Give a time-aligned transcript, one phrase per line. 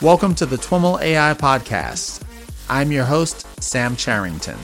[0.00, 2.22] Welcome to the TWIML AI Podcast.
[2.70, 4.56] I'm your host, Sam Charrington.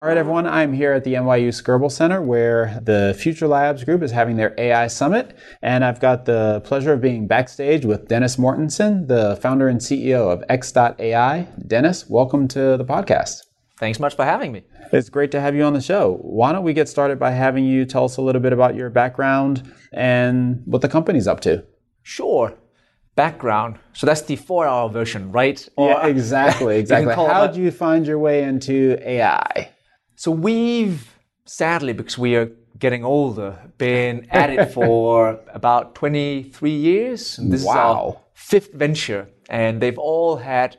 [0.00, 4.02] All right, everyone, I'm here at the NYU Skirball Center where the Future Labs group
[4.02, 5.36] is having their AI Summit.
[5.60, 10.32] And I've got the pleasure of being backstage with Dennis Mortensen, the founder and CEO
[10.32, 11.48] of X.AI.
[11.66, 13.42] Dennis, welcome to the podcast.
[13.80, 14.62] Thanks much for having me.
[14.92, 16.18] It's great to have you on the show.
[16.20, 18.90] Why don't we get started by having you tell us a little bit about your
[18.90, 21.64] background and what the company's up to?
[22.02, 22.52] Sure.
[23.16, 23.78] Background.
[23.94, 25.66] So that's the four hour version, right?
[25.76, 27.14] Or yeah, exactly, exactly.
[27.14, 29.70] How did you find your way into AI?
[30.14, 31.16] So we've,
[31.46, 37.38] sadly, because we are getting older, been at it for about 23 years.
[37.38, 37.72] And this wow.
[37.72, 39.30] is our fifth venture.
[39.48, 40.76] And they've all had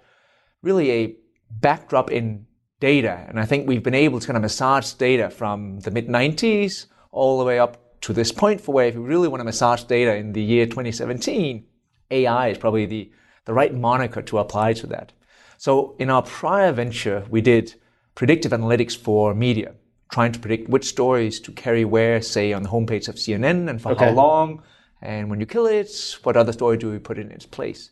[0.61, 1.15] really a
[1.49, 2.45] backdrop in
[2.81, 3.25] data.
[3.29, 6.87] And I think we've been able to kind of massage data from the mid 90s
[7.11, 9.83] all the way up to this point for where if you really want to massage
[9.83, 11.63] data in the year 2017,
[12.09, 13.09] AI is probably the,
[13.45, 15.13] the right moniker to apply to that.
[15.57, 17.75] So in our prior venture, we did
[18.15, 19.75] predictive analytics for media,
[20.11, 23.79] trying to predict which stories to carry where, say, on the homepage of CNN and
[23.79, 24.05] for okay.
[24.05, 24.63] how long.
[25.01, 27.91] And when you kill it, what other story do we put in its place?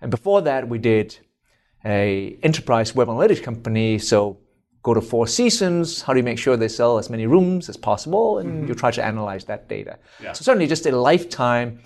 [0.00, 1.18] And before that, we did
[1.84, 3.98] a enterprise web analytics company.
[3.98, 4.38] So
[4.82, 6.02] go to four seasons.
[6.02, 8.38] How do you make sure they sell as many rooms as possible?
[8.38, 8.68] And mm-hmm.
[8.68, 9.98] you try to analyze that data.
[10.22, 10.32] Yeah.
[10.32, 11.80] So certainly just a lifetime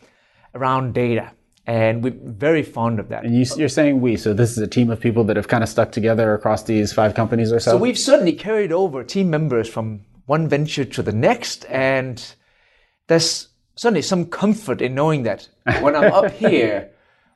[0.54, 1.32] around data
[1.66, 3.24] and we're very fond of that.
[3.24, 5.62] And you, are saying we, so this is a team of people that have kind
[5.62, 7.72] of stuck together across these five companies or so?
[7.72, 12.22] So we've certainly carried over team members from one venture to the next, and
[13.06, 15.48] there's certainly some comfort in knowing that
[15.80, 16.90] when I'm up here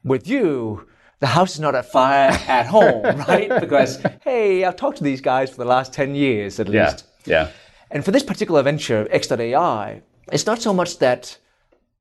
[0.04, 0.86] with you,
[1.20, 3.48] the house is not at fire at home, right?
[3.60, 7.04] Because, hey, I've talked to these guys for the last 10 years at least.
[7.24, 7.44] Yeah.
[7.44, 7.50] yeah.
[7.90, 11.38] And for this particular venture, X.AI, it's not so much that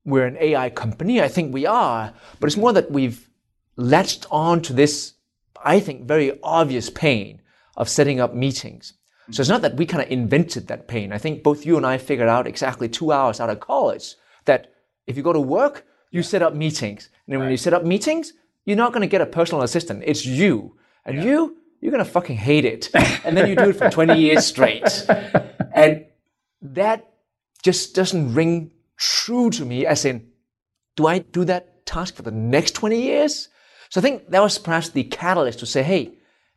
[0.04, 1.20] we're an AI company.
[1.20, 3.28] I think we are, but it's more that we've
[3.76, 5.14] latched on to this,
[5.62, 7.40] I think, very obvious pain
[7.76, 8.94] of setting up meetings.
[9.30, 11.12] So it's not that we kind of invented that pain.
[11.12, 14.14] I think both you and I figured out exactly two hours out of college
[14.46, 14.72] that
[15.06, 17.10] if you go to work, you set up meetings.
[17.26, 17.44] And then right.
[17.44, 18.32] when you set up meetings,
[18.64, 20.02] you're not going to get a personal assistant.
[20.06, 20.76] It's you.
[21.04, 21.24] And yeah.
[21.24, 22.90] you, you're going to fucking hate it.
[23.24, 25.06] and then you do it for 20 years straight.
[25.74, 26.06] And
[26.60, 27.08] that
[27.62, 30.28] just doesn't ring true to me, as in,
[30.96, 33.48] do I do that task for the next 20 years?
[33.90, 36.14] So I think that was perhaps the catalyst to say, hey,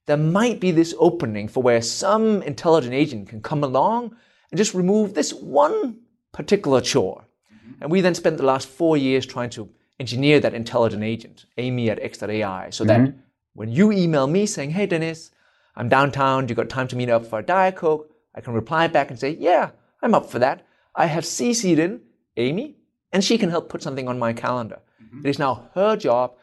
[0.08, 4.16] there might be this opening for where some intelligent agent can come along
[4.50, 6.00] and just remove this one
[6.32, 7.26] particular chore.
[7.54, 7.84] Mm-hmm.
[7.84, 9.70] And we then spent the last four years trying to
[10.02, 13.06] engineer that intelligent agent, Amy at X.AI, so mm-hmm.
[13.06, 13.14] that
[13.54, 15.32] when you email me saying, hey, Dennis,
[15.76, 18.10] I'm downtown, do you got time to meet up for a Diet Coke?
[18.36, 20.66] I can reply back and say, yeah, I'm up for that.
[20.96, 22.02] I have CC'd in
[22.36, 22.78] Amy,
[23.14, 24.80] and she can help put something on my calendar.
[25.02, 25.26] Mm-hmm.
[25.26, 26.34] It is now her job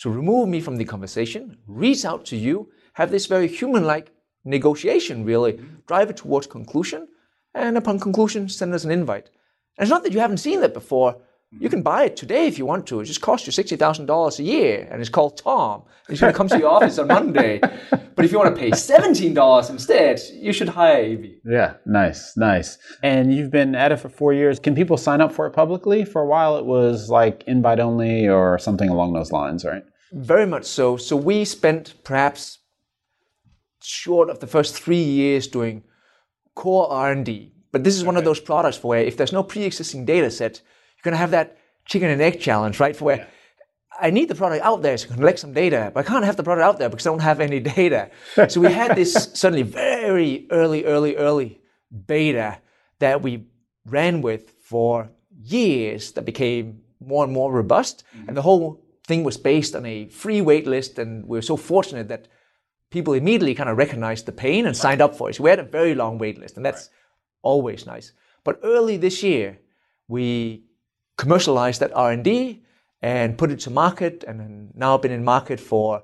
[0.00, 4.10] to remove me from the conversation, reach out to you, have this very human like
[4.44, 5.76] negotiation, really, mm-hmm.
[5.86, 7.06] drive it towards conclusion,
[7.54, 9.30] and upon conclusion, send us an invite.
[9.76, 11.16] And it's not that you haven't seen that before,
[11.60, 13.00] you can buy it today if you want to.
[13.00, 15.82] It just costs you sixty thousand dollars a year, and it's called Tom.
[16.08, 17.60] He's going to come to your office on Monday.
[18.16, 21.36] But if you want to pay seventeen dollars instead, you should hire Amy.
[21.44, 22.78] Yeah, nice, nice.
[23.02, 24.58] And you've been at it for four years.
[24.58, 26.04] Can people sign up for it publicly?
[26.04, 29.82] For a while, it was like invite only or something along those lines, right?
[30.12, 30.96] Very much so.
[30.96, 32.58] So we spent perhaps
[33.82, 35.82] short of the first three years doing
[36.54, 37.52] core R and D.
[37.72, 40.62] But this is one of those products for where if there's no pre-existing data set
[41.04, 42.96] going to have that chicken and egg challenge, right?
[42.96, 43.26] For where yeah.
[44.00, 46.42] I need the product out there to collect some data, but I can't have the
[46.42, 48.10] product out there because I don't have any data.
[48.48, 51.60] so we had this suddenly very early, early, early
[52.06, 52.58] beta
[52.98, 53.44] that we
[53.86, 55.10] ran with for
[55.42, 58.02] years that became more and more robust.
[58.16, 58.28] Mm-hmm.
[58.28, 60.98] And the whole thing was based on a free wait list.
[60.98, 62.28] And we were so fortunate that
[62.90, 65.34] people immediately kind of recognized the pain and signed up for it.
[65.34, 66.96] So we had a very long wait list, and that's right.
[67.42, 68.12] always nice.
[68.44, 69.58] But early this year,
[70.08, 70.64] we
[71.16, 72.62] commercialize that R&D
[73.02, 76.02] and put it to market and now been in market for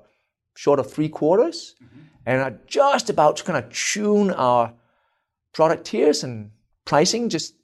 [0.55, 1.99] short of three quarters mm-hmm.
[2.25, 4.73] and are just about to kind of tune our
[5.53, 6.51] product tiers and
[6.85, 7.55] pricing just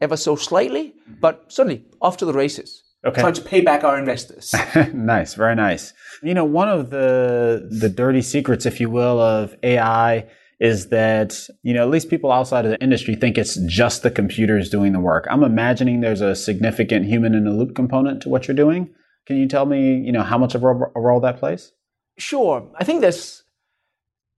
[0.00, 1.14] ever so slightly, mm-hmm.
[1.20, 2.82] but certainly off to the races.
[3.04, 3.20] Okay.
[3.20, 4.54] Trying to pay back our investors.
[4.94, 5.92] nice, very nice.
[6.22, 10.26] You know, one of the the dirty secrets, if you will, of AI
[10.60, 14.10] is that, you know, at least people outside of the industry think it's just the
[14.10, 15.26] computers doing the work.
[15.30, 18.90] I'm imagining there's a significant human in the loop component to what you're doing.
[19.26, 21.72] Can you tell me, you know, how much of a role that plays?
[22.18, 22.70] Sure.
[22.78, 23.42] I think there's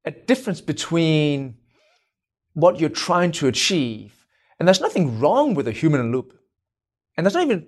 [0.04, 1.56] a difference between
[2.54, 4.26] what you're trying to achieve.
[4.58, 6.38] And there's nothing wrong with a human in loop.
[7.16, 7.66] And there's not even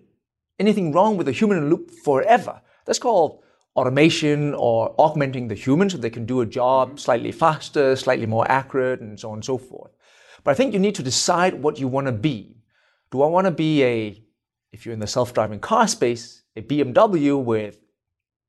[0.58, 2.62] anything wrong with a human in loop forever.
[2.86, 3.42] That's called
[3.78, 6.96] automation or augmenting the human so they can do a job mm-hmm.
[6.96, 9.92] slightly faster, slightly more accurate, and so on and so forth.
[10.44, 12.56] But I think you need to decide what you want to be.
[13.10, 14.22] Do I want to be a,
[14.72, 17.78] if you're in the self driving car space, a BMW with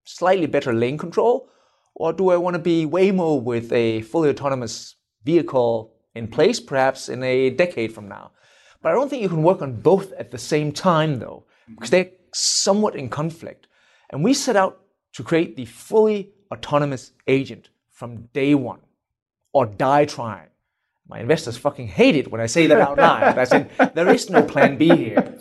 [0.03, 1.49] slightly better lane control?
[1.95, 6.33] Or do I want to be Waymo with a fully autonomous vehicle in mm-hmm.
[6.33, 8.31] place, perhaps in a decade from now?
[8.81, 11.89] But I don't think you can work on both at the same time, though, because
[11.89, 12.09] mm-hmm.
[12.09, 13.67] they're somewhat in conflict.
[14.11, 14.81] And we set out
[15.13, 18.79] to create the fully autonomous agent from day one,
[19.53, 20.47] or die trying.
[21.07, 23.37] My investors fucking hate it when I say that out loud.
[23.37, 25.37] I said, there is no plan B here.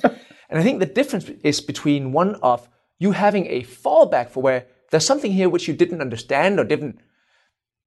[0.49, 2.69] And I think the difference is between one of
[2.99, 6.99] you having a fallback for where there's something here which you didn't understand or didn't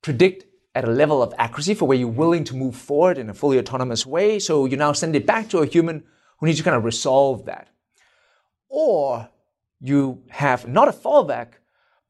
[0.01, 3.33] predict at a level of accuracy for where you're willing to move forward in a
[3.33, 4.39] fully autonomous way.
[4.39, 6.03] So you now send it back to a human
[6.39, 7.67] who needs to kind of resolve that.
[8.69, 9.29] Or
[9.81, 11.53] you have not a fallback,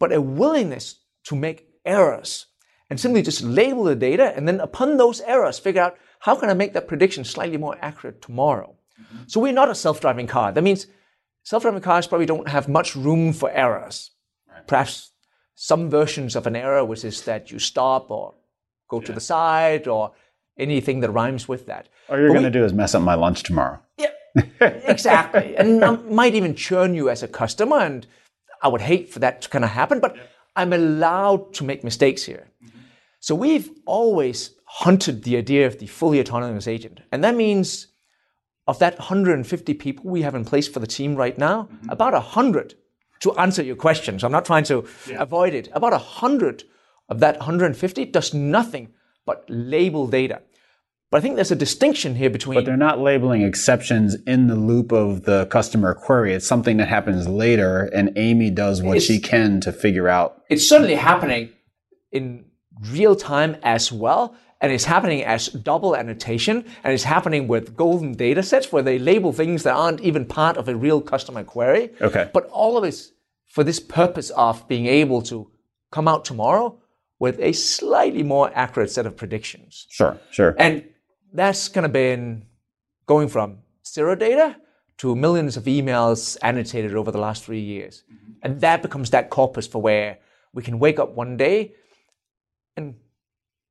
[0.02, 2.48] but a willingness to make errors
[2.90, 6.50] and simply just label the data and then upon those errors figure out how can
[6.50, 8.76] I make that prediction slightly more accurate tomorrow.
[9.00, 9.24] Mm-hmm.
[9.28, 10.52] So we're not a self-driving car.
[10.52, 10.88] That means
[11.44, 14.12] self-driving cars probably don't have much room for errors.
[14.50, 14.68] Right.
[14.68, 15.12] Perhaps
[15.56, 18.34] some versions of an error, which is that you stop or
[18.88, 19.06] go yeah.
[19.06, 20.14] to the side or
[20.58, 21.90] anything that rhymes with that.
[22.10, 23.80] All you're going to do is mess up my lunch tomorrow.
[23.98, 24.10] Yeah,
[24.60, 25.56] exactly.
[25.56, 28.08] and I might even churn you as a customer, and
[28.62, 30.24] I would hate for that to kind of happen, but yeah.
[30.56, 32.50] I'm allowed to make mistakes here.
[32.64, 32.80] Mm-hmm.
[33.20, 37.02] So we've always hunted the idea of the fully autonomous agent.
[37.12, 37.88] And that means
[38.68, 41.90] of that 150 people we have in place for the team right now, mm-hmm.
[41.90, 42.76] about 100
[43.22, 44.20] to answer your question.
[44.20, 45.22] So I'm not trying to yeah.
[45.22, 45.70] avoid it.
[45.74, 46.64] About 100
[47.10, 48.94] of that 150 does nothing
[49.26, 50.42] but label data.
[51.12, 52.56] But I think there's a distinction here between.
[52.56, 56.34] But they're not labeling exceptions in the loop of the customer query.
[56.34, 60.42] It's something that happens later, and Amy does what she can to figure out.
[60.50, 61.50] It's certainly happening
[62.14, 62.46] in
[62.90, 64.36] real time as well.
[64.62, 69.00] And it's happening as double annotation, and it's happening with golden data sets where they
[69.00, 71.90] label things that aren't even part of a real customer query.
[72.00, 72.30] Okay.
[72.32, 72.96] But all of it
[73.48, 75.50] for this purpose of being able to
[75.92, 76.80] come out tomorrow
[77.20, 79.88] with a slightly more accurate set of predictions.
[79.90, 80.56] Sure, sure.
[80.60, 80.86] And
[81.34, 82.46] that's kind of been
[83.06, 84.58] going from zero data
[84.98, 88.04] to millions of emails annotated over the last three years.
[88.12, 88.32] Mm-hmm.
[88.44, 90.20] And that becomes that corpus for where
[90.54, 91.74] we can wake up one day
[92.76, 92.96] and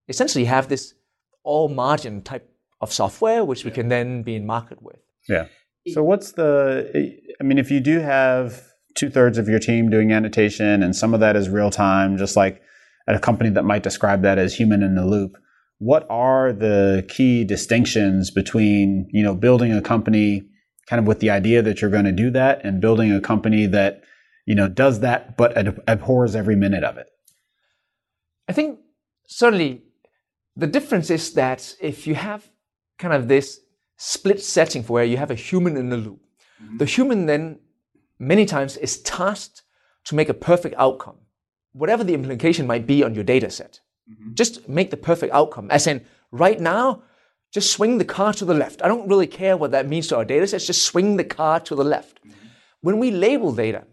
[0.08, 0.94] essentially have this
[1.42, 4.98] all margin type of software, which we can then be in market with.
[5.28, 5.46] Yeah.
[5.92, 8.62] So what's the, I mean, if you do have
[8.94, 12.36] two thirds of your team doing annotation and some of that is real time, just
[12.36, 12.60] like
[13.06, 15.36] at a company that might describe that as human in the loop.
[15.80, 20.44] What are the key distinctions between, you know, building a company
[20.86, 23.66] kind of with the idea that you're going to do that and building a company
[23.66, 24.02] that,
[24.46, 25.52] you know, does that but
[25.88, 27.08] abhors every minute of it?
[28.48, 28.78] I think
[29.26, 29.82] certainly
[30.54, 32.48] the difference is that if you have
[32.98, 33.60] kind of this
[33.96, 36.20] split setting for where you have a human in the loop,
[36.62, 36.76] mm-hmm.
[36.76, 37.58] the human then
[38.18, 39.62] many times is tasked
[40.04, 41.16] to make a perfect outcome
[41.72, 43.80] whatever the implication might be on your data set.
[44.10, 44.34] Mm-hmm.
[44.34, 45.70] Just make the perfect outcome.
[45.70, 47.02] As in, right now,
[47.52, 48.82] just swing the car to the left.
[48.82, 51.60] I don't really care what that means to our data sets, just swing the car
[51.60, 52.20] to the left.
[52.24, 52.46] Mm-hmm.
[52.82, 53.84] When we label data,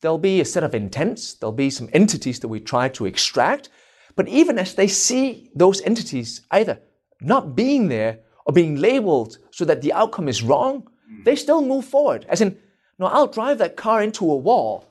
[0.00, 3.68] there'll be a set of intents, there'll be some entities that we try to extract,
[4.16, 6.78] but even as they see those entities either
[7.20, 11.22] not being there or being labeled so that the outcome is wrong, mm-hmm.
[11.24, 12.26] they still move forward.
[12.28, 12.58] As in,
[12.98, 14.86] no, I'll drive that car into a wall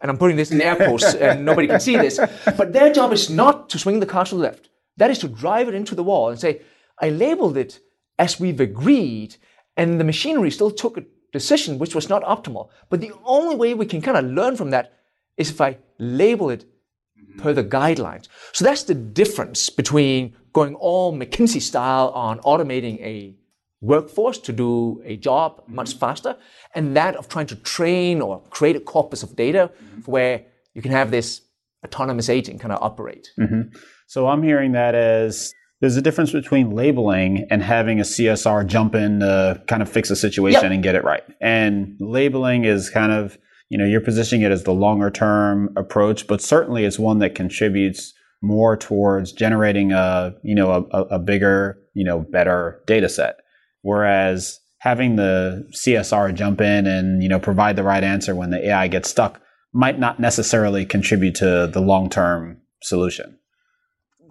[0.00, 2.18] and I'm putting this in air quotes and nobody can see this,
[2.56, 4.68] but their job is not to swing the car to the left.
[4.96, 6.62] That is to drive it into the wall and say,
[7.00, 7.80] I labeled it
[8.18, 9.36] as we've agreed,
[9.76, 12.68] and the machinery still took a decision which was not optimal.
[12.88, 14.92] But the only way we can kind of learn from that
[15.36, 17.40] is if I label it mm-hmm.
[17.40, 18.26] per the guidelines.
[18.52, 23.36] So that's the difference between going all McKinsey style on automating a
[23.80, 26.36] workforce to do a job much faster,
[26.74, 30.10] and that of trying to train or create a corpus of data mm-hmm.
[30.10, 30.44] where
[30.74, 31.42] you can have this
[31.84, 33.28] autonomous agent kind of operate.
[33.38, 33.76] Mm-hmm.
[34.06, 38.94] So I'm hearing that as there's a difference between labeling and having a CSR jump
[38.94, 40.72] in to kind of fix a situation yep.
[40.72, 41.22] and get it right.
[41.40, 46.26] And labeling is kind of, you know, you're positioning it as the longer term approach,
[46.26, 51.78] but certainly it's one that contributes more towards generating a, you know, a, a bigger,
[51.94, 53.36] you know, better data set.
[53.82, 58.68] Whereas having the CSR jump in and you know provide the right answer when the
[58.68, 59.40] AI gets stuck
[59.72, 63.38] might not necessarily contribute to the long term solution.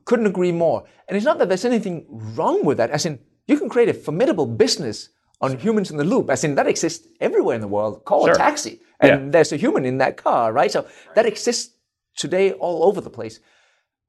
[0.05, 0.85] couldn't agree more.
[1.07, 3.93] And it's not that there's anything wrong with that, as in, you can create a
[3.93, 5.09] formidable business
[5.41, 8.03] on humans in the loop, as in that exists everywhere in the world.
[8.05, 8.33] Call sure.
[8.33, 9.31] a taxi, and yeah.
[9.31, 10.71] there's a human in that car, right?
[10.71, 11.73] So that exists
[12.17, 13.39] today all over the place.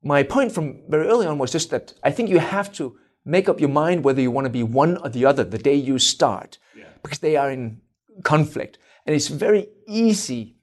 [0.02, 3.48] My point from very early on was just that I think you have to make
[3.48, 5.98] up your mind whether you want to be one or the other the day you
[5.98, 6.84] start, yeah.
[7.02, 7.80] because they are in
[8.24, 8.78] conflict.
[9.06, 10.56] And it's very easy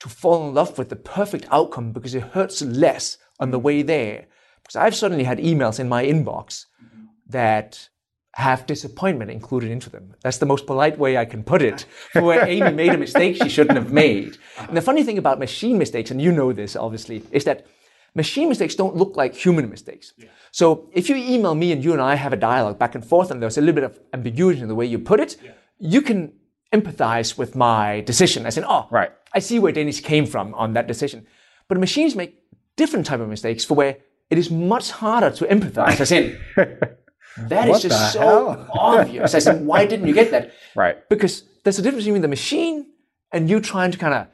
[0.00, 3.82] to fall in love with the perfect outcome because it hurts less on the way
[3.82, 4.26] there.
[4.62, 7.06] Because I've certainly had emails in my inbox mm-hmm.
[7.28, 7.88] that
[8.34, 10.14] have disappointment included into them.
[10.22, 11.86] That's the most polite way I can put it.
[12.12, 14.38] For where Amy made a mistake she shouldn't have made.
[14.58, 17.66] And the funny thing about machine mistakes, and you know this obviously, is that
[18.14, 20.12] machine mistakes don't look like human mistakes.
[20.16, 20.28] Yeah.
[20.50, 23.30] So if you email me and you and I have a dialogue back and forth
[23.30, 25.52] and there's a little bit of ambiguity in the way you put it, yeah.
[25.78, 26.32] you can
[26.72, 28.46] empathize with my decision.
[28.46, 29.10] I said, oh, right.
[29.32, 31.26] I see where Dennis came from on that decision.
[31.68, 32.36] But machines make
[32.76, 33.98] different type of mistakes for where
[34.28, 36.00] it is much harder to empathize.
[36.00, 36.40] I said,
[37.36, 39.34] That is just so obvious.
[39.34, 40.52] I said, why didn't you get that?
[40.76, 41.08] Right.
[41.08, 42.86] Because there's a difference between the machine
[43.32, 44.28] and you trying to kind of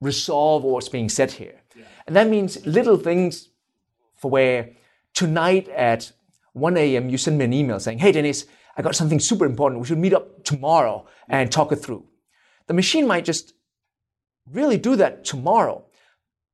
[0.00, 1.60] resolve what's being said here.
[2.08, 3.50] And that means little things
[4.16, 4.70] for where
[5.12, 6.10] tonight at
[6.54, 7.10] 1 a.m.
[7.10, 8.46] you send me an email saying, hey, Dennis,
[8.78, 9.82] I got something super important.
[9.82, 12.06] We should meet up tomorrow and talk it through.
[12.66, 13.52] The machine might just
[14.50, 15.84] really do that tomorrow,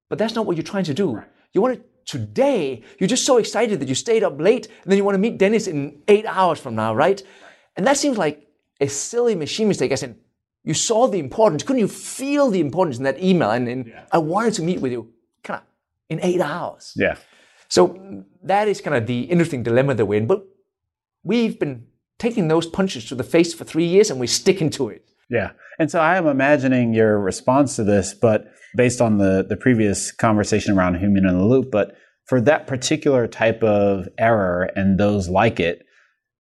[0.08, 1.22] but that's not what you're trying to do.
[1.52, 2.82] You want it today.
[2.98, 5.38] You're just so excited that you stayed up late and then you want to meet
[5.38, 7.22] Dennis in eight hours from now, right?
[7.76, 8.48] And that seems like
[8.80, 9.92] a silly machine mistake.
[9.92, 10.16] I said,
[10.64, 11.62] you saw the importance.
[11.62, 13.52] Couldn't you feel the importance in that email?
[13.52, 14.06] And, and yeah.
[14.10, 15.13] I wanted to meet with you
[16.08, 16.92] in eight hours.
[16.96, 17.16] Yeah.
[17.68, 20.26] So that is kind of the interesting dilemma that we're in.
[20.26, 20.44] But
[21.22, 21.86] we've been
[22.18, 25.08] taking those punches to the face for three years and we're sticking to it.
[25.30, 25.52] Yeah.
[25.78, 28.46] And so I am imagining your response to this, but
[28.76, 31.96] based on the, the previous conversation around human in the loop, but
[32.26, 35.84] for that particular type of error and those like it,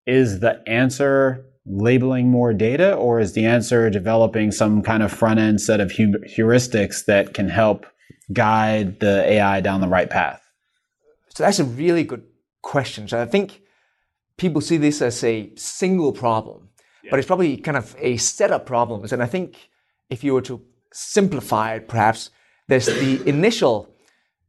[0.06, 5.38] is the answer labeling more data or is the answer developing some kind of front
[5.38, 7.86] end set of heuristics that can help
[8.32, 10.42] guide the AI down the right path?
[11.34, 12.24] So that's a really good
[12.62, 13.08] question.
[13.08, 13.62] So I think
[14.36, 16.68] people see this as a single problem,
[17.02, 17.10] yeah.
[17.10, 19.12] but it's probably kind of a set of problems.
[19.12, 19.70] And I think
[20.10, 22.30] if you were to simplify it, perhaps,
[22.68, 23.94] there's the initial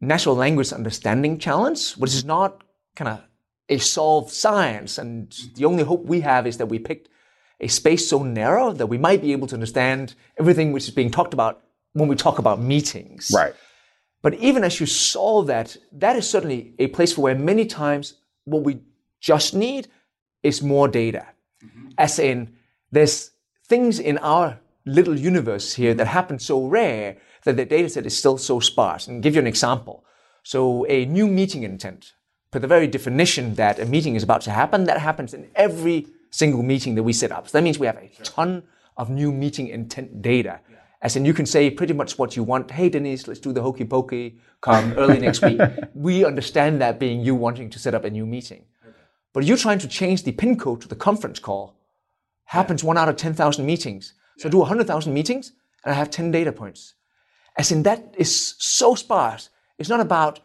[0.01, 2.63] natural language understanding challenge, which is not
[2.95, 3.22] kind of
[3.69, 4.98] a solved science.
[4.98, 7.10] And the only hope we have is that we picked
[7.60, 11.10] a space so narrow that we might be able to understand everything which is being
[11.10, 11.62] talked about
[11.93, 13.31] when we talk about meetings.
[13.33, 13.53] Right.
[14.21, 18.15] But even as you saw that, that is certainly a place for where many times
[18.45, 18.79] what we
[19.19, 19.88] just need
[20.41, 21.25] is more data.
[21.63, 21.89] Mm-hmm.
[21.97, 22.55] As in,
[22.91, 23.31] there's
[23.67, 28.17] things in our little universe here that happen so rare that the data set is
[28.17, 29.07] still so sparse.
[29.07, 30.05] And I'll give you an example.
[30.43, 32.13] So a new meeting intent,
[32.51, 36.07] for the very definition that a meeting is about to happen, that happens in every
[36.31, 37.47] single meeting that we set up.
[37.47, 38.63] So that means we have a ton
[38.97, 40.59] of new meeting intent data.
[41.03, 42.72] As in, you can say pretty much what you want.
[42.72, 44.39] Hey, Denise, let's do the hokey pokey.
[44.62, 45.60] Come early next week.
[45.93, 48.63] We understand that being you wanting to set up a new meeting.
[49.33, 51.75] But you trying to change the pin code to the conference call
[52.45, 54.13] happens one out of 10,000 meetings.
[54.38, 55.51] So I do 100,000 meetings
[55.83, 56.93] and I have 10 data points.
[57.57, 59.50] As in that is so sparse.
[59.77, 60.39] It's not about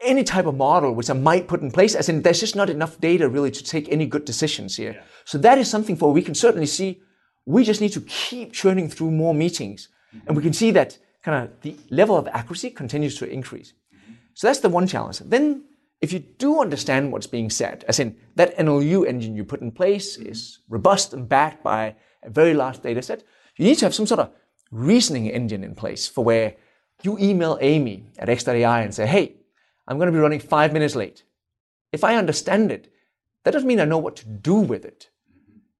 [0.00, 2.70] any type of model which I might put in place, as in there's just not
[2.70, 4.92] enough data really to take any good decisions here.
[4.92, 5.02] Yeah.
[5.24, 7.00] So that is something for we can certainly see
[7.48, 9.88] we just need to keep churning through more meetings.
[10.26, 13.72] And we can see that kind of the level of accuracy continues to increase.
[14.34, 15.20] So that's the one challenge.
[15.20, 15.64] Then
[16.02, 19.72] if you do understand what's being said, as in that NLU engine you put in
[19.72, 23.24] place is robust and backed by a very large data set,
[23.56, 24.30] you need to have some sort of
[24.70, 26.54] reasoning engine in place for where
[27.02, 29.36] you email Amy at X.AI and say, hey,
[29.86, 31.24] I'm going to be running five minutes late.
[31.92, 32.92] If I understand it,
[33.44, 35.08] that doesn't mean I know what to do with it.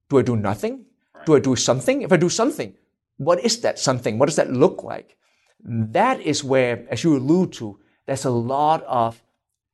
[0.08, 0.87] Do I do nothing?
[1.28, 2.00] Do I do something?
[2.00, 2.73] If I do something,
[3.18, 4.18] what is that something?
[4.18, 5.18] What does that look like?
[5.62, 9.23] That is where, as you allude to, there's a lot of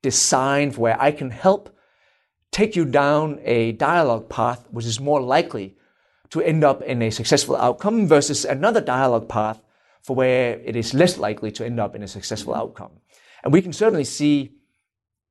[0.02, 1.72] design where I can help
[2.50, 5.76] take you down a dialogue path which is more likely
[6.30, 9.62] to end up in a successful outcome versus another dialogue path
[10.02, 12.90] for where it is less likely to end up in a successful outcome.
[13.44, 14.56] And we can certainly see,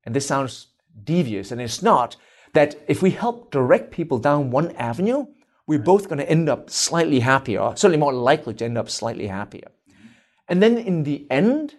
[0.05, 0.67] and this sounds
[1.03, 2.15] devious, and it's not,
[2.53, 5.25] that if we help direct people down one avenue,
[5.67, 8.89] we're both going to end up slightly happier, or certainly more likely to end up
[8.89, 9.69] slightly happier.
[9.89, 10.07] Mm-hmm.
[10.49, 11.75] And then in the end,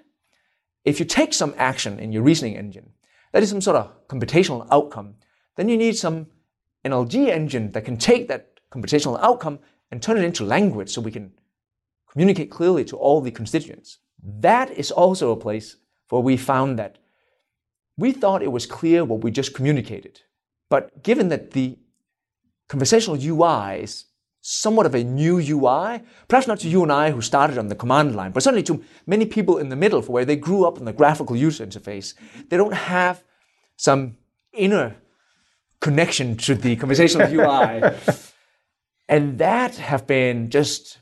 [0.85, 2.91] if you take some action in your reasoning engine,
[3.33, 5.17] that is some sort of computational outcome,
[5.57, 6.27] then you need some
[6.85, 9.59] NLG engine that can take that computational outcome
[9.91, 11.33] and turn it into language so we can
[12.11, 13.99] communicate clearly to all the constituents.
[14.23, 15.77] That is also a place
[16.09, 16.99] where we found that
[17.97, 20.21] we thought it was clear what we just communicated.
[20.69, 21.79] But given that the
[22.69, 24.05] conversational UI is
[24.41, 27.75] somewhat of a new UI, perhaps not to you and I who started on the
[27.75, 30.79] command line, but certainly to many people in the middle for where they grew up
[30.79, 32.15] in the graphical user interface,
[32.51, 33.23] they don't have
[33.77, 34.17] some
[34.53, 34.97] inner
[35.81, 37.83] connection to the conversational UI.
[39.09, 40.99] And that have been just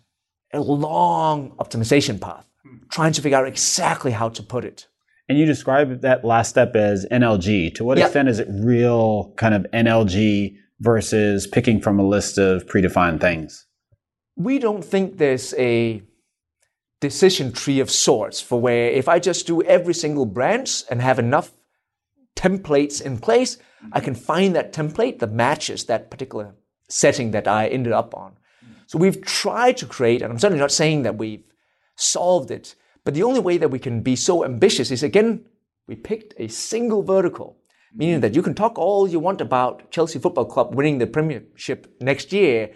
[0.52, 2.46] a long optimization path,
[2.90, 4.86] trying to figure out exactly how to put it.
[5.28, 7.74] And you describe that last step as NLG.
[7.76, 8.04] To what Yeah.
[8.06, 13.66] extent is it real kind of NLG versus picking from a list of predefined things?
[14.36, 16.02] we don't think there's a
[17.00, 21.18] decision tree of sorts for where if I just do every single branch and have
[21.18, 21.52] enough
[22.36, 23.58] templates in place,
[23.92, 26.54] I can find that template that matches that particular
[26.88, 28.36] setting that I ended up on.
[28.86, 31.44] So we've tried to create, and I'm certainly not saying that we've
[31.96, 32.74] solved it,
[33.04, 35.44] but the only way that we can be so ambitious is again,
[35.88, 37.56] we picked a single vertical,
[37.94, 38.22] meaning mm-hmm.
[38.22, 42.32] that you can talk all you want about Chelsea Football Club winning the Premiership next
[42.32, 42.70] year.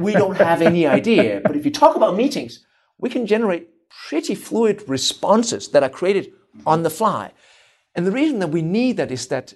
[0.00, 1.40] We don't have any idea.
[1.44, 2.64] But if you talk about meetings,
[2.98, 3.68] we can generate
[4.08, 6.32] pretty fluid responses that are created
[6.66, 7.32] on the fly.
[7.94, 9.54] And the reason that we need that is that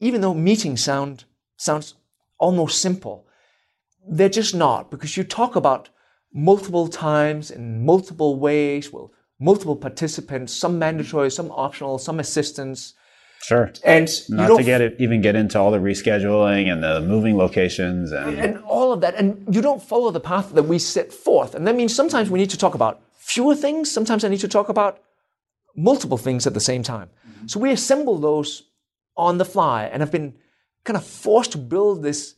[0.00, 1.24] even though meetings sound
[1.56, 1.94] sounds
[2.38, 3.26] almost simple,
[4.08, 5.88] they're just not because you talk about
[6.32, 12.94] multiple times in multiple ways, well, multiple participants, some mandatory, some optional, some assistance,
[13.42, 13.70] Sure.
[13.84, 18.10] and Not to get it, even get into all the rescheduling and the moving locations
[18.10, 19.14] and and all of that.
[19.14, 21.54] And you don't follow the path that we set forth.
[21.54, 23.90] And that means sometimes we need to talk about fewer things.
[23.92, 25.00] Sometimes I need to talk about
[25.76, 27.08] multiple things at the same time.
[27.08, 27.46] Mm-hmm.
[27.46, 28.62] So we assemble those
[29.16, 30.34] on the fly and have been
[30.84, 32.34] kind of forced to build this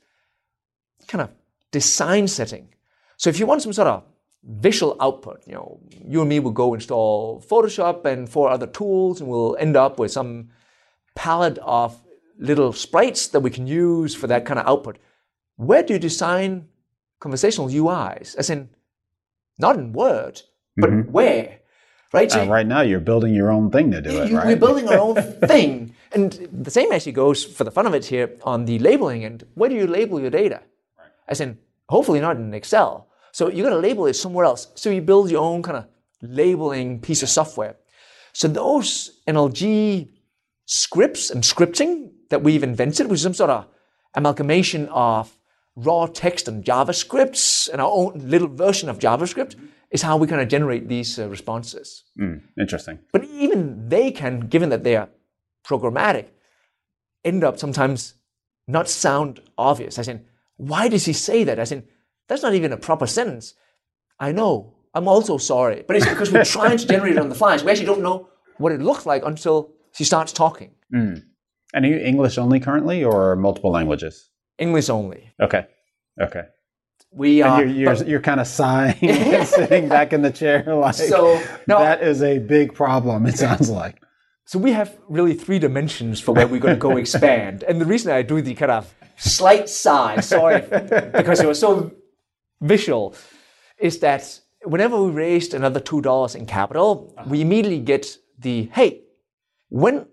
[1.06, 1.30] kind of
[1.70, 2.68] design setting.
[3.16, 4.04] So if you want some sort of
[4.42, 9.20] visual output, you know, you and me will go install Photoshop and four other tools,
[9.20, 10.50] and we'll end up with some
[11.18, 11.90] palette of
[12.38, 14.96] little sprites that we can use for that kind of output.
[15.56, 16.68] Where do you design
[17.18, 18.36] conversational UIs?
[18.36, 18.68] As in,
[19.58, 20.42] not in Word,
[20.76, 21.58] but where?
[22.12, 22.30] Right?
[22.30, 24.46] So Uh, right now you're building your own thing to do it, right?
[24.46, 25.16] We're building our own
[25.52, 25.70] thing.
[26.12, 26.28] And
[26.66, 29.38] the same actually goes for the fun of it here on the labeling end.
[29.58, 30.60] Where do you label your data?
[31.26, 31.58] As in,
[31.94, 33.08] hopefully not in Excel.
[33.32, 34.62] So you're going to label it somewhere else.
[34.76, 35.84] So you build your own kind of
[36.22, 37.74] labeling piece of software.
[38.32, 40.08] So those NLG
[40.68, 43.66] scripts and scripting that we've invented, which is some sort of
[44.14, 45.38] amalgamation of
[45.74, 49.56] raw text and JavaScripts and our own little version of JavaScript,
[49.90, 52.04] is how we kind of generate these uh, responses.
[52.20, 52.98] Mm, interesting.
[53.12, 55.08] But even they can, given that they are
[55.66, 56.26] programmatic,
[57.24, 58.14] end up sometimes
[58.66, 59.98] not sound obvious.
[59.98, 60.26] As in,
[60.58, 61.58] why does he say that?
[61.58, 61.84] As in,
[62.28, 63.54] that's not even a proper sentence.
[64.20, 64.74] I know.
[64.92, 65.84] I'm also sorry.
[65.86, 67.56] But it's because we're trying to generate it on the fly.
[67.56, 68.28] So we actually don't know
[68.58, 70.72] what it looks like until she starts talking.
[71.74, 74.30] And are you English only currently or multiple languages?
[74.58, 75.30] English only.
[75.40, 75.66] Okay.
[76.20, 76.44] Okay.
[77.10, 77.64] We are.
[77.64, 81.78] you're you're, you're kind of sighing and sitting back in the chair like So, no.
[81.78, 84.02] that is a big problem, it sounds like.
[84.44, 87.64] So we have really three dimensions for where we're going to go expand.
[87.64, 90.62] And the reason I do the kind of slight sigh, sorry,
[91.12, 91.92] because it was so
[92.62, 93.14] visual,
[93.78, 97.28] is that whenever we raised another two dollars in capital, uh-huh.
[97.28, 99.02] we immediately get the hey,
[99.68, 100.06] when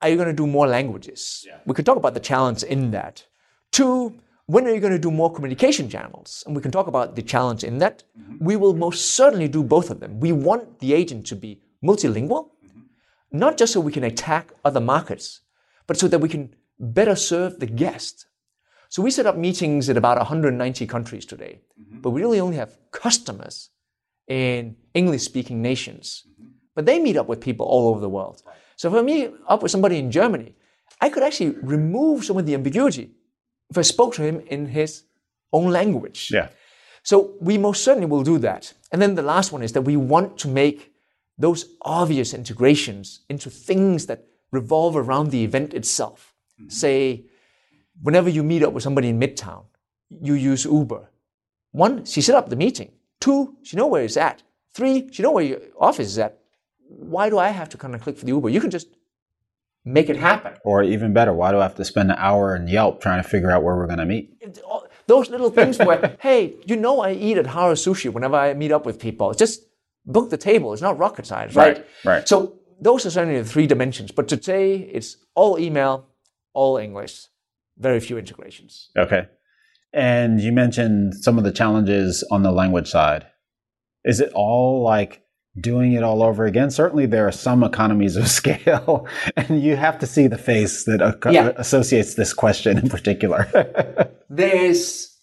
[0.00, 1.46] are you going to do more languages?
[1.66, 3.24] We could talk about the challenge in that.
[3.70, 6.42] Two, when are you going to do more communication channels?
[6.46, 8.02] And we can talk about the challenge in that.
[8.18, 8.44] Mm-hmm.
[8.44, 10.20] We will most certainly do both of them.
[10.20, 12.80] We want the agent to be multilingual, mm-hmm.
[13.30, 15.40] not just so we can attack other markets,
[15.86, 18.26] but so that we can better serve the guest.
[18.88, 22.00] So we set up meetings in about 190 countries today, mm-hmm.
[22.00, 23.70] but we really only have customers
[24.28, 26.26] in English speaking nations.
[26.74, 28.42] But they meet up with people all over the world.
[28.82, 30.56] So for me, up with somebody in Germany,
[31.00, 33.12] I could actually remove some of the ambiguity
[33.70, 35.04] if I spoke to him in his
[35.52, 36.30] own language.
[36.32, 36.48] Yeah.
[37.04, 38.72] So we most certainly will do that.
[38.90, 40.92] And then the last one is that we want to make
[41.38, 46.34] those obvious integrations into things that revolve around the event itself.
[46.60, 46.70] Mm-hmm.
[46.70, 47.26] Say,
[48.02, 49.62] whenever you meet up with somebody in Midtown,
[50.20, 51.08] you use Uber.
[51.70, 52.90] One, she set up the meeting.
[53.20, 54.42] Two, she know where it's at.
[54.74, 56.41] Three, she know where your office is at.
[56.98, 58.48] Why do I have to kind of click for the Uber?
[58.48, 58.88] You can just
[59.84, 60.54] make it happen.
[60.64, 63.28] Or even better, why do I have to spend an hour in Yelp trying to
[63.28, 64.38] figure out where we're going to meet?
[65.06, 68.72] Those little things where, hey, you know I eat at Hara Sushi whenever I meet
[68.72, 69.30] up with people.
[69.30, 69.62] It's Just
[70.06, 70.72] book the table.
[70.72, 71.78] It's not rocket science, right?
[71.78, 72.28] Right, right.
[72.28, 74.12] So those are certainly the three dimensions.
[74.12, 76.06] But today it's all email,
[76.54, 77.26] all English,
[77.78, 78.90] very few integrations.
[78.96, 79.26] Okay.
[79.92, 83.26] And you mentioned some of the challenges on the language side.
[84.04, 85.21] Is it all like
[85.60, 86.70] doing it all over again.
[86.70, 91.18] Certainly, there are some economies of scale, and you have to see the face that
[91.30, 91.52] yeah.
[91.56, 93.48] associates this question in particular.
[94.30, 95.18] There's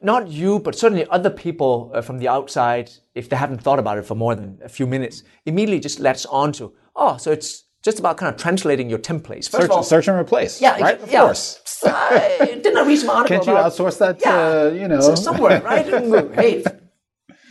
[0.00, 3.98] not you, but certainly other people uh, from the outside, if they haven't thought about
[3.98, 7.98] it for more than a few minutes, immediately just latch onto, oh, so it's just
[7.98, 9.50] about kind of translating your templates.
[9.50, 10.60] First search, all, search and replace.
[10.60, 11.00] Yeah, right.
[11.00, 11.22] Of yeah.
[11.22, 11.58] course.
[11.84, 13.38] Uh, didn't I read some article?
[13.38, 14.20] Can't you about, outsource that?
[14.20, 15.84] To, yeah, you know, somewhere, right?
[15.84, 16.62] hey,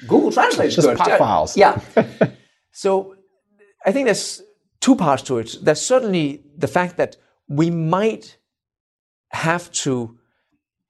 [0.07, 0.97] Google Translate just good.
[0.97, 1.57] pop files.
[1.57, 1.79] Yeah.
[2.71, 3.15] so
[3.85, 4.41] I think there's
[4.79, 5.57] two parts to it.
[5.61, 8.37] There's certainly the fact that we might
[9.29, 10.17] have to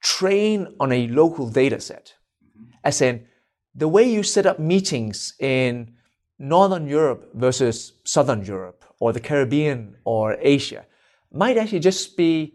[0.00, 2.14] train on a local data set.
[2.44, 2.70] Mm-hmm.
[2.84, 3.26] As in,
[3.74, 5.94] the way you set up meetings in
[6.38, 10.84] Northern Europe versus Southern Europe or the Caribbean or Asia
[11.32, 12.54] might actually just be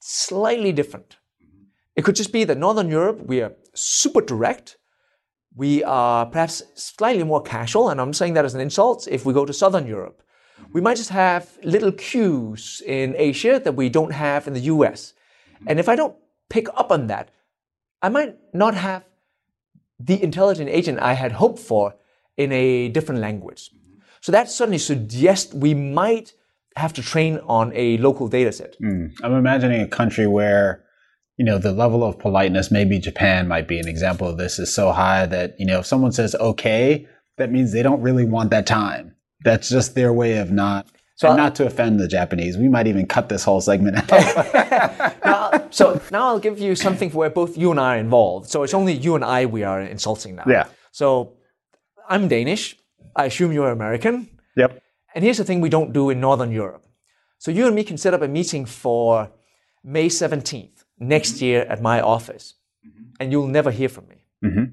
[0.00, 1.16] slightly different.
[1.42, 1.64] Mm-hmm.
[1.96, 4.76] It could just be that Northern Europe, we are super direct.
[5.54, 9.32] We are perhaps slightly more casual, and I'm saying that as an insult if we
[9.32, 10.22] go to Southern Europe.
[10.72, 15.12] We might just have little cues in Asia that we don't have in the US.
[15.66, 16.16] And if I don't
[16.48, 17.30] pick up on that,
[18.00, 19.04] I might not have
[20.00, 21.94] the intelligent agent I had hoped for
[22.36, 23.70] in a different language.
[24.20, 26.32] So that certainly suggests we might
[26.76, 28.80] have to train on a local data set.
[28.80, 29.12] Mm.
[29.22, 30.84] I'm imagining a country where
[31.36, 34.72] you know the level of politeness maybe japan might be an example of this is
[34.72, 37.06] so high that you know if someone says okay
[37.38, 39.14] that means they don't really want that time
[39.44, 40.86] that's just their way of not
[41.22, 44.10] so and not to offend the Japanese, we might even cut this whole segment out.
[45.24, 48.50] now, so now I'll give you something where both you and I are involved.
[48.50, 50.44] So it's only you and I we are insulting now.
[50.48, 50.66] Yeah.
[50.90, 51.34] So
[52.08, 52.76] I'm Danish.
[53.14, 54.36] I assume you're American.
[54.56, 54.82] Yep.
[55.14, 56.84] And here's the thing we don't do in Northern Europe.
[57.38, 59.30] So you and me can set up a meeting for
[59.84, 62.54] May 17th next year at my office,
[62.86, 63.04] mm-hmm.
[63.20, 64.24] and you'll never hear from me.
[64.44, 64.64] Mm-hmm.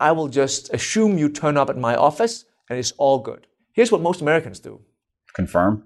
[0.00, 3.46] I will just assume you turn up at my office, and it's all good.
[3.72, 4.80] Here's what most Americans do
[5.34, 5.84] Confirm.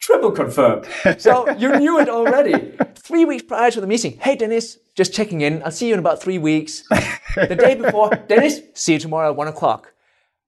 [0.00, 0.82] Triple confirm.
[1.18, 2.76] So you knew it already.
[2.94, 4.18] Three weeks prior to the meeting.
[4.18, 5.62] Hey, Dennis, just checking in.
[5.62, 6.84] I'll see you in about three weeks.
[7.36, 9.92] The day before, Dennis, see you tomorrow at one o'clock.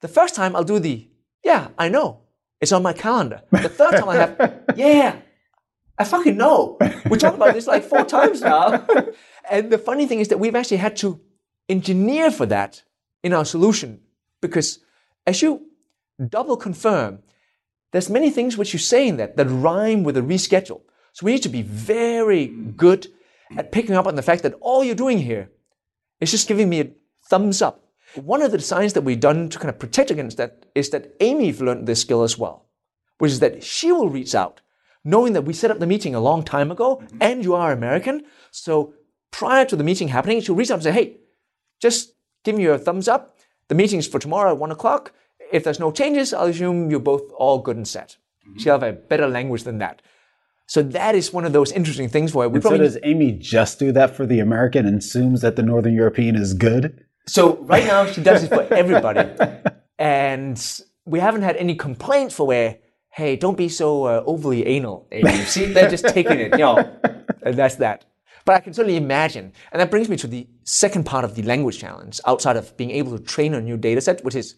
[0.03, 1.09] The first time I'll do the,
[1.42, 2.21] yeah, I know.
[2.61, 3.42] It's on my calendar.
[3.51, 5.16] The third time I have, yeah,
[5.99, 6.79] I fucking know.
[7.09, 8.87] We talked about this like four times now.
[9.51, 11.21] and the funny thing is that we've actually had to
[11.69, 12.83] engineer for that
[13.23, 14.01] in our solution
[14.41, 14.81] because
[15.27, 15.67] as you
[16.29, 17.21] double confirm,
[17.93, 20.83] there's many things which you say in that that rhyme with a reschedule.
[21.13, 23.09] So we need to be very good
[23.57, 25.51] at picking up on the fact that all you're doing here
[26.21, 26.91] is just giving me a
[27.29, 27.85] thumbs up.
[28.15, 31.15] One of the designs that we've done to kind of protect against that is that
[31.21, 32.67] Amy learned this skill as well,
[33.19, 34.61] which is that she will reach out
[35.07, 38.25] knowing that we set up the meeting a long time ago and you are American.
[38.51, 38.92] So
[39.31, 41.19] prior to the meeting happening, she'll reach out and say, hey,
[41.81, 42.14] just
[42.45, 43.38] give me a thumbs up.
[43.69, 45.12] The meeting's for tomorrow at one o'clock.
[45.53, 48.16] If there's no changes, I'll assume you're both all good and set.
[48.47, 48.59] Mm-hmm.
[48.59, 50.03] She'll have a better language than that.
[50.66, 52.79] So that is one of those interesting things where we and probably.
[52.79, 56.35] So does Amy just do that for the American and assumes that the Northern European
[56.35, 57.05] is good?
[57.29, 59.31] So right now she does it for everybody,
[59.99, 60.61] and
[61.05, 62.79] we haven't had any complaints for where,
[63.16, 65.33] hey, don't be so uh, overly anal, Amy.
[65.46, 66.76] See, they're just taking it, you know,
[67.42, 68.05] and that's that.
[68.44, 71.42] But I can certainly imagine, and that brings me to the second part of the
[71.42, 74.55] language challenge, outside of being able to train a new data set, which is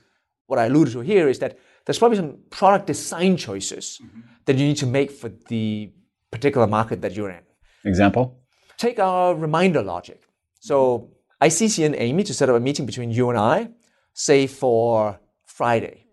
[0.49, 4.21] what I alluded to here is that there's probably some product design choices mm-hmm.
[4.47, 5.93] that you need to make for the
[6.33, 7.45] particular market that you're in.
[7.85, 8.41] Example?
[8.77, 10.23] Take our reminder logic.
[10.61, 13.71] So I CC in Amy to set up a meeting between you and I,
[14.15, 16.08] say for Friday.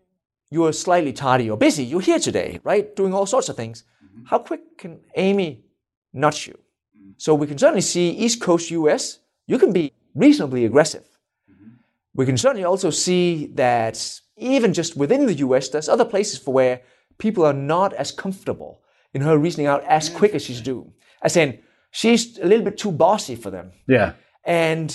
[0.51, 1.83] You are slightly tardy or busy.
[1.83, 2.95] You're here today, right?
[2.95, 3.83] Doing all sorts of things.
[4.03, 4.25] Mm-hmm.
[4.25, 5.65] How quick can Amy
[6.13, 6.53] nudge you?
[6.53, 7.11] Mm-hmm.
[7.17, 11.05] So we can certainly see East Coast US, you can be reasonably aggressive.
[11.51, 11.69] Mm-hmm.
[12.13, 16.53] We can certainly also see that even just within the US, there's other places for
[16.53, 16.81] where
[17.17, 18.81] people are not as comfortable
[19.13, 20.91] in her reasoning out as quick as she's due.
[21.21, 21.59] As in,
[21.91, 23.71] she's a little bit too bossy for them.
[23.87, 24.13] Yeah.
[24.43, 24.93] And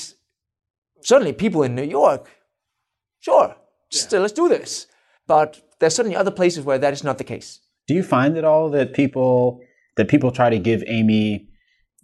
[1.00, 2.28] certainly people in New York,
[3.20, 3.56] sure,
[3.90, 4.18] yeah.
[4.18, 4.86] let's do this.
[5.31, 7.61] But there's certainly other places where that is not the case.
[7.87, 9.61] Do you find at all that people
[9.97, 11.49] that people try to give Amy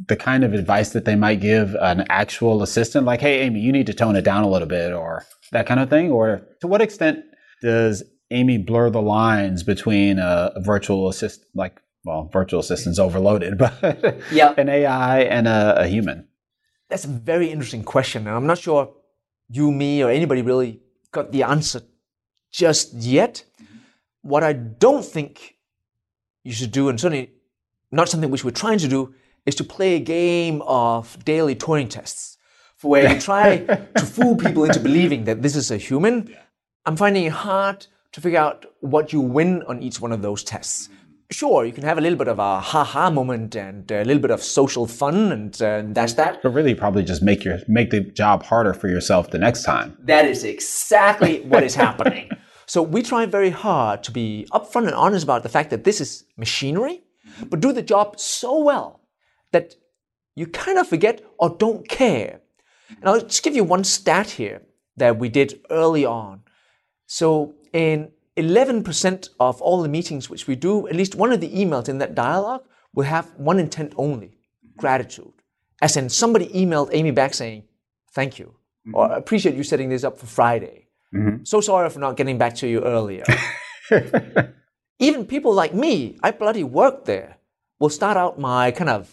[0.07, 3.73] the kind of advice that they might give an actual assistant, like, "Hey, Amy, you
[3.73, 6.13] need to tone it down a little bit," or that kind of thing?
[6.13, 7.25] Or to what extent
[7.63, 13.59] does Amy blur the lines between a, a virtual assistant, like, well, virtual assistant's overloaded,
[13.65, 14.55] but yeah.
[14.57, 16.29] an AI and a, a human?
[16.91, 18.29] That's a very interesting question.
[18.29, 18.95] And I'm not sure
[19.49, 21.81] you, me, or anybody really got the answer
[22.57, 23.45] just yet.
[24.23, 25.57] What I don't think
[26.43, 27.31] you should do, and certainly
[27.93, 29.15] not something which we're trying to do,
[29.45, 32.39] is to play a game of daily Turing tests
[32.83, 36.35] where you try to fool people into believing that this is a human.
[36.85, 40.43] I'm finding it hard to figure out what you win on each one of those
[40.43, 40.89] tests.
[41.31, 44.31] Sure, you can have a little bit of a ha-ha moment and a little bit
[44.31, 46.41] of social fun, and uh, that's that.
[46.41, 49.97] But really, probably just make your make the job harder for yourself the next time.
[50.05, 52.31] That is exactly what is happening.
[52.67, 56.01] So we try very hard to be upfront and honest about the fact that this
[56.01, 57.03] is machinery,
[57.49, 59.01] but do the job so well
[59.53, 59.75] that
[60.35, 62.41] you kind of forget or don't care.
[62.89, 64.63] And I'll just give you one stat here
[64.97, 66.43] that we did early on.
[67.07, 71.51] So in 11% of all the meetings which we do, at least one of the
[71.51, 74.39] emails in that dialogue will have one intent only
[74.77, 75.33] gratitude.
[75.81, 77.65] As in, somebody emailed Amy back saying,
[78.13, 78.55] Thank you,
[78.95, 80.86] or appreciate you setting this up for Friday.
[81.15, 81.45] Mm-hmm.
[81.45, 83.25] So sorry for not getting back to you earlier.
[84.99, 87.37] Even people like me, I bloody work there,
[87.79, 89.13] will start out my kind of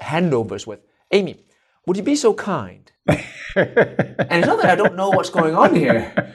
[0.00, 1.44] handovers with, Amy,
[1.86, 2.90] would you be so kind?
[3.08, 3.18] and
[3.56, 6.34] it's not that I don't know what's going on here,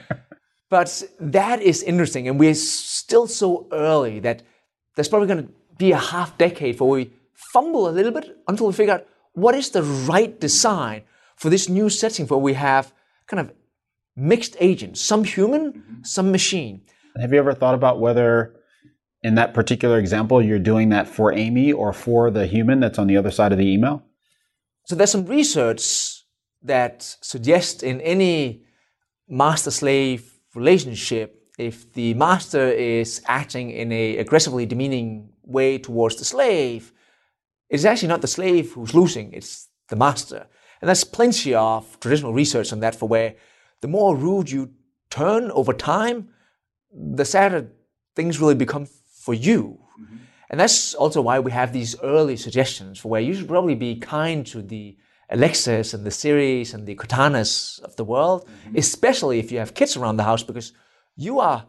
[0.68, 2.28] but that is interesting.
[2.28, 4.42] And we're still so early that
[4.94, 8.66] there's probably going to be a half decade before we fumble a little bit until
[8.66, 11.02] we figure out what is the right design
[11.36, 12.92] for this new setting where we have
[13.26, 13.52] kind of
[14.18, 16.02] mixed agents, some human, mm-hmm.
[16.02, 16.82] some machine.
[17.20, 18.54] Have you ever thought about whether
[19.22, 23.06] in that particular example you're doing that for Amy or for the human that's on
[23.06, 24.02] the other side of the email?
[24.86, 26.24] So there's some research
[26.62, 28.64] that suggests in any
[29.28, 36.24] master slave relationship, if the master is acting in a aggressively demeaning way towards the
[36.24, 36.92] slave,
[37.68, 40.46] it's actually not the slave who's losing, it's the master.
[40.80, 43.34] And there's plenty of traditional research on that for where
[43.80, 44.70] the more rude you
[45.10, 46.28] turn over time,
[46.92, 47.70] the sadder
[48.14, 49.78] things really become for you.
[50.00, 50.16] Mm-hmm.
[50.50, 53.96] And that's also why we have these early suggestions for where you should probably be
[53.96, 54.96] kind to the
[55.30, 58.78] Alexas and the Siris and the Cortanas of the world, mm-hmm.
[58.78, 60.72] especially if you have kids around the house, because
[61.16, 61.66] you are,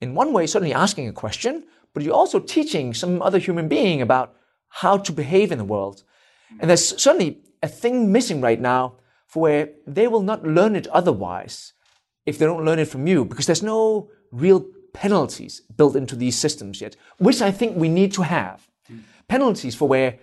[0.00, 4.02] in one way, certainly asking a question, but you're also teaching some other human being
[4.02, 4.34] about
[4.68, 6.02] how to behave in the world.
[6.60, 8.96] And there's certainly a thing missing right now
[9.34, 11.72] for where they will not learn it otherwise
[12.24, 16.38] if they don't learn it from you, because there's no real penalties built into these
[16.38, 18.68] systems yet, which I think we need to have.
[18.88, 19.00] Mm.
[19.26, 20.20] Penalties for where.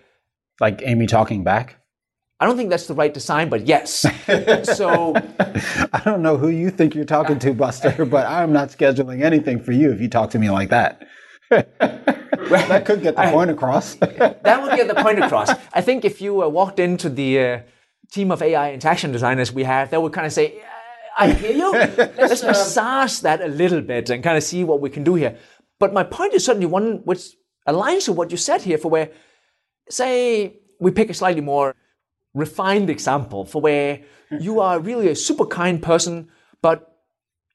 [0.61, 1.75] Like Amy talking back?
[2.39, 3.89] I don't think that's the right design, but yes.
[4.77, 5.13] so.
[5.91, 9.61] I don't know who you think you're talking to, Buster, but I'm not scheduling anything
[9.61, 11.05] for you if you talk to me like that.
[11.49, 13.95] that could get the point across.
[13.95, 15.49] that would get the point across.
[15.73, 17.59] I think if you uh, walked into the uh,
[18.11, 20.61] team of AI interaction designers we have, they would kind of say,
[21.17, 21.71] I hear you.
[22.17, 25.37] Let's massage that a little bit and kind of see what we can do here.
[25.79, 27.35] But my point is certainly one which
[27.67, 29.09] aligns with what you said here for where,
[29.89, 31.75] say, we pick a slightly more
[32.33, 34.01] refined example for where
[34.39, 36.29] you are really a super kind person,
[36.61, 36.97] but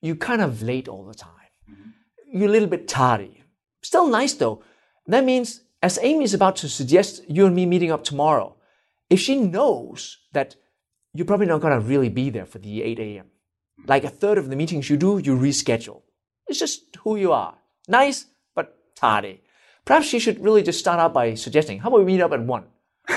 [0.00, 1.32] you kind of late all the time.
[1.70, 2.38] Mm-hmm.
[2.38, 3.42] You're a little bit tardy.
[3.82, 4.62] Still nice though.
[5.06, 8.55] That means as Amy is about to suggest you and me meeting up tomorrow,
[9.10, 10.56] if she knows that
[11.14, 13.26] you're probably not going to really be there for the 8 a.m.,
[13.86, 16.02] like a third of the meetings you do, you reschedule.
[16.48, 17.54] It's just who you are.
[17.88, 19.42] Nice, but tardy.
[19.84, 22.42] Perhaps she should really just start out by suggesting, how about we meet up at
[22.42, 22.64] 1?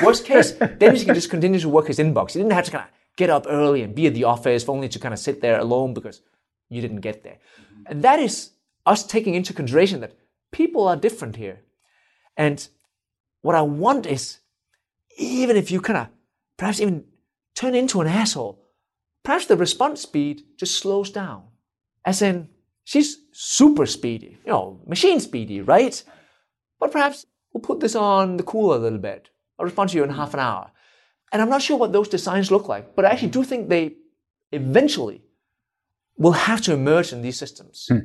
[0.03, 2.33] Worst case, then he can just continue to work his inbox.
[2.33, 4.89] He didn't have to kind of get up early and be at the office, only
[4.89, 6.21] to kind of sit there alone because
[6.69, 7.39] you didn't get there.
[7.61, 7.81] Mm-hmm.
[7.87, 8.51] And that is
[8.85, 10.13] us taking into consideration that
[10.51, 11.61] people are different here.
[12.37, 12.67] And
[13.41, 14.39] what I want is,
[15.19, 16.07] even if you kind of
[16.57, 17.03] perhaps even
[17.55, 18.63] turn into an asshole,
[19.23, 21.43] perhaps the response speed just slows down.
[22.05, 22.49] As in,
[22.85, 26.01] she's super speedy, you know, machine speedy, right?
[26.79, 29.29] But perhaps we'll put this on the cooler a little bit.
[29.57, 30.71] I'll respond to you in half an hour.
[31.31, 33.95] And I'm not sure what those designs look like, but I actually do think they
[34.51, 35.21] eventually
[36.17, 37.85] will have to emerge in these systems.
[37.89, 37.99] Hmm.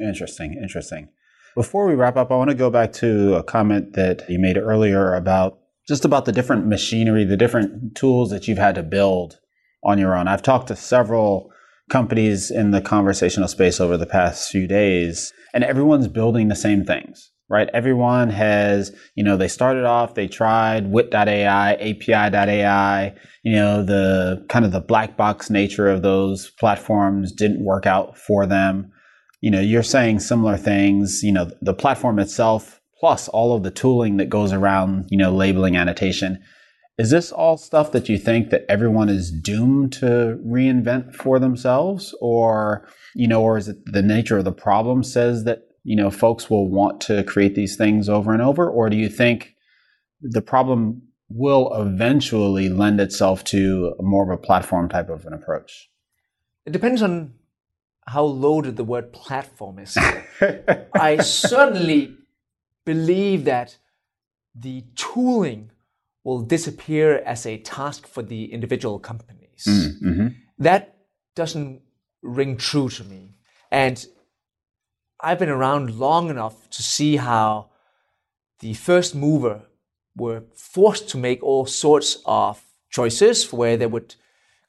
[0.00, 1.08] Interesting, interesting.
[1.54, 4.56] Before we wrap up, I want to go back to a comment that you made
[4.56, 9.38] earlier about just about the different machinery, the different tools that you've had to build
[9.82, 10.28] on your own.
[10.28, 11.50] I've talked to several
[11.90, 16.84] companies in the conversational space over the past few days, and everyone's building the same
[16.84, 17.68] things, right?
[17.74, 24.64] Everyone has, you know, they started off, they tried Wit.ai, API.ai, you know, the kind
[24.64, 28.90] of the black box nature of those platforms didn't work out for them.
[29.42, 33.70] You know, you're saying similar things, you know, the platform itself plus all of the
[33.70, 36.42] tooling that goes around, you know, labeling annotation.
[36.96, 42.14] Is this all stuff that you think that everyone is doomed to reinvent for themselves?
[42.20, 46.10] Or you know or is it the nature of the problem says that you know
[46.10, 48.68] folks will want to create these things over and over?
[48.68, 49.54] Or do you think
[50.20, 55.90] the problem will eventually lend itself to more of a platform type of an approach?
[56.64, 57.34] It depends on
[58.06, 59.96] how loaded the word platform is.
[60.94, 62.16] I certainly
[62.84, 63.78] believe that
[64.54, 65.70] the tooling
[66.22, 69.64] will disappear as a task for the individual companies.
[69.68, 70.28] Mm-hmm.
[70.58, 70.96] That
[71.34, 71.82] doesn't
[72.22, 73.36] ring true to me.
[73.70, 74.04] And
[75.20, 77.70] I've been around long enough to see how
[78.60, 79.62] the first mover
[80.16, 84.14] were forced to make all sorts of choices for where they would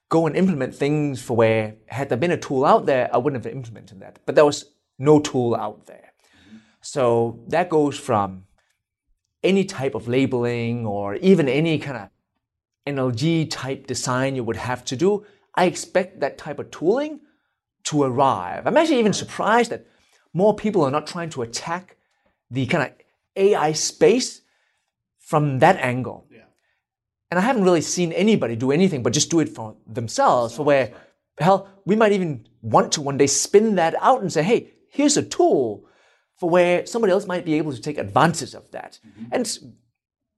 [0.09, 3.43] go and implement things for where had there been a tool out there, I wouldn't
[3.43, 4.19] have implemented that.
[4.25, 4.65] But there was
[4.97, 6.11] no tool out there.
[6.85, 8.43] So that goes from
[9.41, 12.09] any type of labeling or even any kind of
[12.87, 15.25] NLG type design you would have to do.
[15.55, 17.21] I expect that type of tooling
[17.85, 18.67] to arrive.
[18.67, 19.87] I'm actually even surprised that
[20.31, 21.97] more people are not trying to attack
[22.51, 22.91] the kind of
[23.35, 24.41] AI space
[25.17, 26.27] from that angle.
[26.29, 26.43] Yeah.
[27.31, 30.63] And I haven't really seen anybody do anything but just do it for themselves, for
[30.63, 30.93] where,
[31.39, 35.17] hell, we might even want to one day spin that out and say, hey, here's
[35.17, 35.87] a tool
[36.37, 38.99] for where somebody else might be able to take advantage of that.
[39.07, 39.25] Mm-hmm.
[39.31, 39.75] And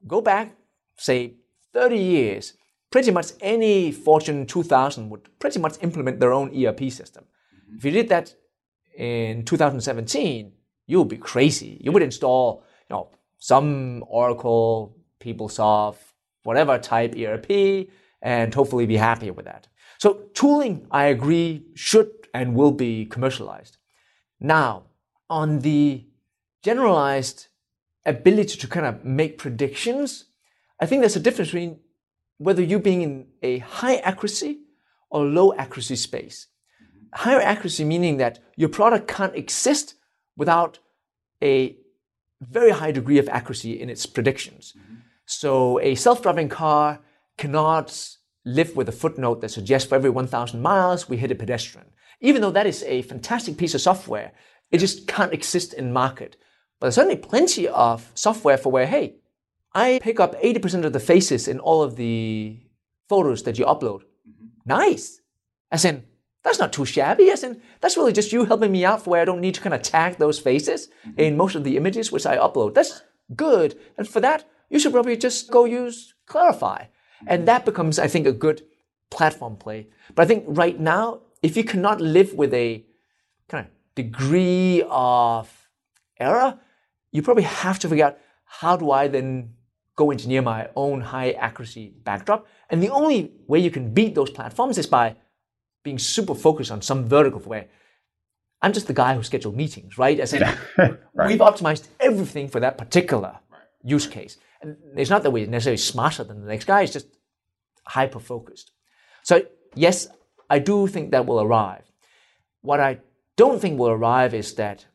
[0.05, 0.55] go back,
[0.97, 1.35] say,
[1.73, 2.53] 30 years,
[2.91, 7.23] pretty much any Fortune 2000 would pretty much implement their own ERP system.
[7.23, 7.77] Mm-hmm.
[7.77, 8.33] If you did that
[8.95, 10.51] in 2017,
[10.85, 11.79] you would be crazy.
[11.81, 15.97] You would install, you know, some Oracle, PeopleSoft,
[16.43, 17.89] whatever type ERP,
[18.21, 19.67] and hopefully be happy with that.
[19.99, 23.77] So tooling, I agree, should and will be commercialized.
[24.39, 24.83] Now,
[25.29, 26.05] on the
[26.63, 27.47] generalized
[28.05, 30.25] ability to kind of make predictions,
[30.79, 31.79] I think there's a difference between
[32.37, 34.59] whether you being in a high accuracy
[35.09, 36.47] or low accuracy space.
[37.13, 39.95] Higher accuracy meaning that your product can't exist
[40.35, 40.79] without
[41.41, 41.77] a
[42.41, 44.73] very high degree of accuracy in its predictions.
[45.25, 46.99] So a self-driving car
[47.37, 51.87] cannot live with a footnote that suggests for every 1,000 miles we hit a pedestrian.
[52.21, 54.31] Even though that is a fantastic piece of software,
[54.71, 56.37] it just can't exist in market.
[56.79, 59.15] But there's certainly plenty of software for where, hey,
[59.73, 62.59] I pick up 80% of the faces in all of the
[63.09, 64.01] photos that you upload.
[64.27, 64.47] Mm-hmm.
[64.65, 65.21] Nice.
[65.71, 66.03] As in,
[66.43, 67.29] that's not too shabby.
[67.29, 69.61] As in, that's really just you helping me out for where I don't need to
[69.61, 71.19] kind of tag those faces mm-hmm.
[71.19, 72.73] in most of the images which I upload.
[72.73, 73.01] That's
[73.35, 73.77] good.
[73.97, 76.59] And for that, you should probably just go use Clarifai.
[76.59, 77.25] Mm-hmm.
[77.27, 78.63] And that becomes, I think, a good
[79.09, 79.87] platform play.
[80.15, 82.85] But I think right now, if you cannot live with a
[83.47, 83.71] kind of
[84.03, 85.45] degree of
[86.19, 86.59] error,
[87.11, 89.53] you probably have to figure out how do I then
[89.95, 92.47] go engineer my own high accuracy backdrop.
[92.69, 95.15] And the only way you can beat those platforms is by
[95.83, 97.67] being super focused on some vertical where
[98.61, 100.19] I'm just the guy who scheduled meetings, right?
[100.19, 100.41] As in,
[100.77, 101.27] right.
[101.27, 103.39] we've optimized everything for that particular
[103.83, 104.37] use case.
[104.61, 107.07] And it's not that we're necessarily smarter than the next guy, it's just
[107.85, 108.71] hyper focused.
[109.23, 109.43] So,
[109.75, 110.07] yes,
[110.49, 111.85] I do think that will arrive.
[112.61, 112.99] What I
[113.37, 114.85] don't think will arrive is that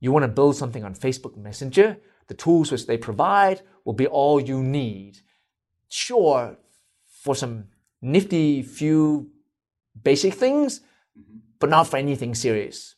[0.00, 4.06] you want to build something on Facebook Messenger, the tools which they provide will be
[4.06, 5.18] all you need.
[5.88, 6.58] Sure,
[7.06, 7.66] for some
[8.02, 9.30] nifty few
[10.02, 10.80] basic things,
[11.18, 11.38] mm-hmm.
[11.58, 12.96] but not for anything serious.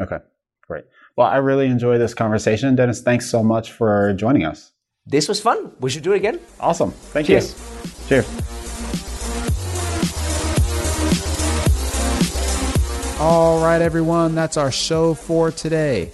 [0.00, 0.18] Okay,
[0.62, 0.84] great.
[1.16, 2.76] Well, I really enjoy this conversation.
[2.76, 4.72] Dennis, thanks so much for joining us.
[5.06, 5.72] This was fun.
[5.80, 6.38] We should do it again.
[6.60, 6.92] Awesome.
[7.12, 7.54] Thank Cheers.
[8.10, 8.22] you.
[8.22, 8.57] Cheers.
[13.20, 16.12] All right, everyone, that's our show for today.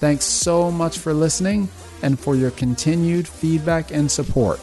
[0.00, 1.68] Thanks so much for listening
[2.02, 4.58] and for your continued feedback and support.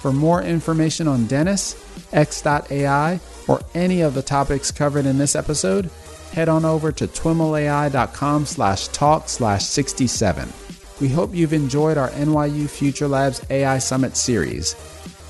[0.00, 1.74] For more information on Dennis,
[2.12, 5.90] X.AI, or any of the topics covered in this episode,
[6.32, 10.48] head on over to twimlai.com slash talk slash 67.
[11.00, 14.74] We hope you've enjoyed our NYU Future Labs AI Summit series.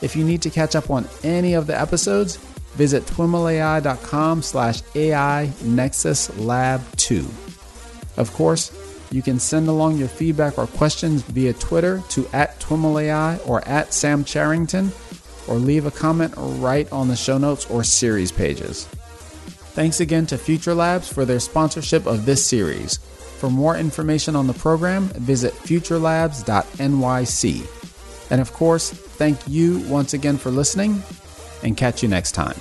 [0.03, 2.38] If you need to catch up on any of the episodes,
[2.74, 7.26] visit twimlai.com slash AI Nexus Lab 2.
[8.16, 8.72] Of course,
[9.10, 13.94] you can send along your feedback or questions via Twitter to at TwimlAI or at
[13.94, 14.92] Sam Charrington,
[15.46, 18.87] or leave a comment right on the show notes or series pages.
[19.75, 22.98] Thanks again to Future Labs for their sponsorship of this series.
[23.38, 28.31] For more information on the program, visit futurelabs.nyc.
[28.31, 31.02] And of course, thank you once again for listening,
[31.65, 32.56] and catch you next time.